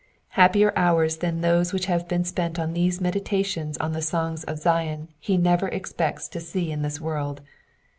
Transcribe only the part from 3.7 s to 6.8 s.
on the songs of Zion he never expects to see